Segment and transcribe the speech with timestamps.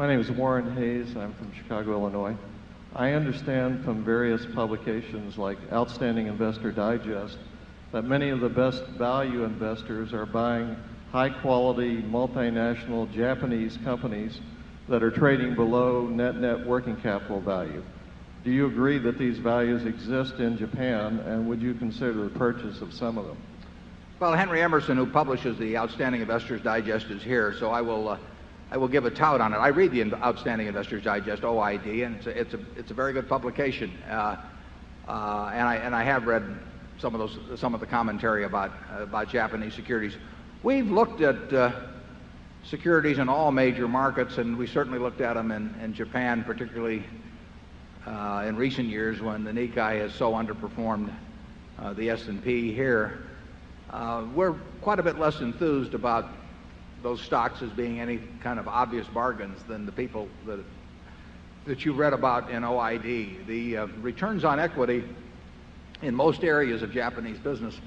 [0.00, 1.14] My name is Warren Hayes.
[1.14, 2.34] I'm from Chicago, Illinois.
[2.96, 7.36] I understand from various publications like Outstanding Investor Digest
[7.92, 10.74] that many of the best value investors are buying
[11.12, 14.40] high quality multinational Japanese companies
[14.88, 17.82] that are trading below net net working capital value.
[18.42, 22.80] Do you agree that these values exist in Japan and would you consider the purchase
[22.80, 23.36] of some of them?
[24.18, 28.18] Well, Henry Emerson, who publishes the Outstanding Investors Digest, is here, so I will, uh,
[28.72, 29.56] I will give a tout on it.
[29.56, 33.12] I read the Outstanding Investors Digest, OID, and it's a, it's a, it's a very
[33.12, 33.90] good publication.
[34.08, 34.36] Uh,
[35.08, 36.44] uh, and, I, and I have read
[36.98, 40.16] some of those, some of the commentary about, uh, about Japanese securities.
[40.62, 41.72] We've looked at uh,
[42.62, 47.02] securities in all major markets, and we certainly looked at them in, in Japan, particularly
[48.06, 51.12] uh, in recent years when the Nikkei has so underperformed
[51.80, 53.24] uh, the S&P here.
[54.32, 56.28] We're quite a bit less enthused about
[57.02, 60.60] those stocks as being any kind of obvious bargains than the people that,
[61.66, 63.46] that you read about in OID.
[63.46, 65.04] The uh, returns on equity
[66.02, 67.78] in most areas of Japanese business,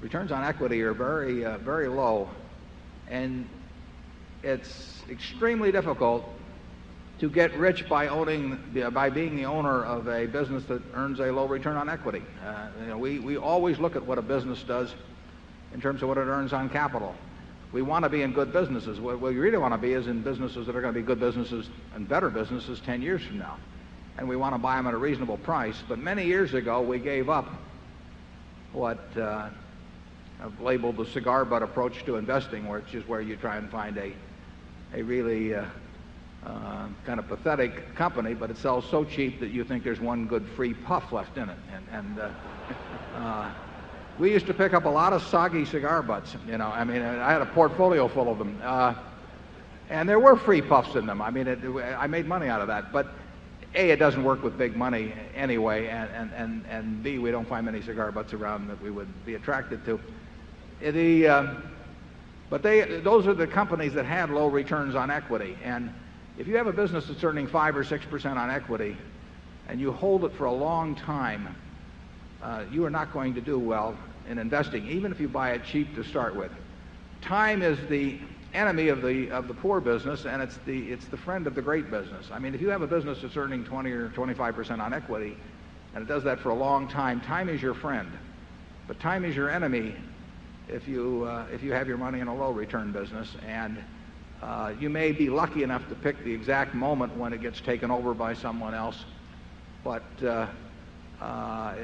[0.00, 2.28] returns on equity are very, uh, very low.
[3.08, 3.48] And
[4.42, 6.28] it's extremely difficult
[7.20, 8.58] to get rich by owning,
[8.92, 12.22] by being the owner of a business that earns a low return on equity.
[12.44, 14.94] Uh, you know, we always look at what a business does
[15.72, 17.14] in terms of what it earns on capital.
[17.74, 19.00] We want to be in good businesses.
[19.00, 21.18] What we really want to be is in businesses that are going to be good
[21.18, 23.56] businesses and better businesses 10 years from now.
[24.16, 25.82] And we want to buy them at a reasonable price.
[25.88, 27.48] But many years ago, we gave up
[28.72, 29.50] what uh,
[30.40, 33.98] I've labeled the cigar butt approach to investing, which is where you try and find
[33.98, 34.12] a,
[34.94, 35.64] a really uh,
[36.46, 40.28] uh, kind of pathetic company, but it sells so cheap that you think there's one
[40.28, 41.58] good free puff left in it.
[41.74, 42.30] And, and uh,
[43.16, 43.50] uh,
[44.18, 46.36] we used to pick up a lot of soggy cigar butts.
[46.46, 48.94] You know, I mean, I had a portfolio full of them, uh,
[49.90, 51.20] and there were free puffs in them.
[51.20, 51.58] I mean, it,
[51.98, 52.92] I made money out of that.
[52.92, 53.08] But
[53.74, 57.48] a, it doesn't work with big money anyway, and and and, and B, we don't
[57.48, 60.00] find many cigar butts around that we would be attracted to.
[60.80, 61.54] The uh,
[62.50, 65.92] but they those are the companies that had low returns on equity, and
[66.38, 68.96] if you have a business that's earning five or six percent on equity,
[69.68, 71.63] and you hold it for a long time uh,
[72.70, 73.96] you are not going to do well
[74.28, 76.50] in investing, even if you buy it cheap to start with.
[77.20, 78.18] Time is the
[78.52, 81.62] enemy of the of the poor business, and it's the it's the friend of the
[81.62, 82.30] great business.
[82.30, 85.36] I mean, if you have a business that's earning 20 or 25 percent on equity,
[85.94, 88.10] and it does that for a long time, time is your friend,
[88.86, 89.94] but time is your enemy
[90.68, 93.78] if you uh, if you have your money in a low return business and
[94.42, 97.90] uh, you may be lucky enough to pick the exact moment when it gets taken
[97.90, 99.04] over by someone else,
[99.82, 100.46] but uh,
[101.20, 101.74] uh,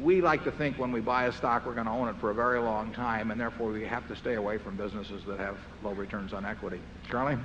[0.00, 2.30] we like to think when we buy a stock we're going to own it for
[2.30, 5.56] a very long time, and therefore we have to stay away from businesses that have
[5.82, 6.80] low returns on equity.
[7.08, 7.38] Charlie?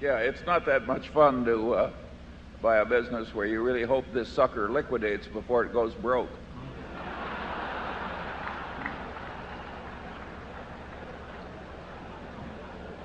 [0.00, 1.90] Yeah, it's not that much fun to uh,
[2.62, 6.30] buy a business where you really hope this sucker liquidates before it goes broke.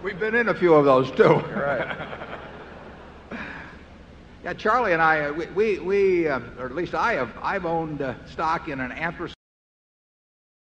[0.01, 1.35] We've been in a few of those too.
[1.35, 2.19] Right.
[4.49, 8.01] Yeah, Charlie and I, we, we, we uh, or at least I have, I've owned
[8.01, 9.35] uh, stock in an anthracite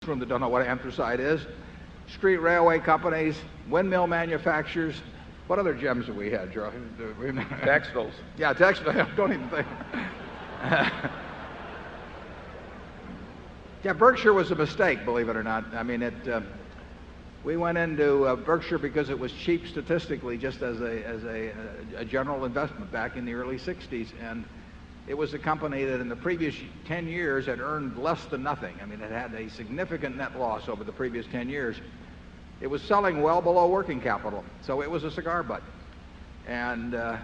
[0.07, 1.45] room that don't know what anthracite is,
[2.07, 3.35] street railway companies,
[3.69, 4.95] windmill manufacturers.
[5.47, 6.77] What other gems have we had, Charlie?
[7.65, 8.13] Textiles.
[8.37, 9.05] Yeah, textiles.
[9.17, 9.67] Don't even think.
[13.83, 15.65] yeah, Berkshire was a mistake, believe it or not.
[15.73, 16.25] I mean, it.
[16.25, 16.39] Uh,
[17.43, 21.51] we went into uh, Berkshire because it was cheap statistically, just as a, as a,
[21.97, 24.07] a general investment back in the early 60s.
[24.21, 24.45] And
[25.07, 26.55] it was a company that in the previous
[26.85, 28.75] 10 years had earned less than nothing.
[28.81, 31.75] I mean, it had a significant net loss over the previous 10 years.
[32.61, 35.63] It was selling well below working capital, so it was a cigar butt.
[36.47, 37.17] And uh,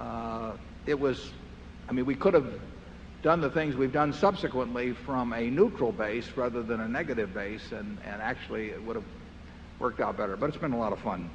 [0.00, 0.52] uh,
[0.86, 1.32] it was,
[1.86, 2.50] I mean, we could have
[3.22, 7.72] done the things we've done subsequently from a neutral base rather than a negative base,
[7.72, 9.04] and, and actually it would have
[9.78, 10.36] worked out better.
[10.36, 11.30] But it's been a lot of fun.